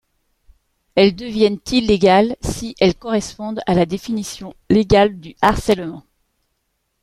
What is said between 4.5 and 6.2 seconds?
légale du harcèlement.